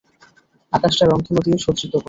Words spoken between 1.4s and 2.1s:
দিয়ে সুসজ্জিত করো!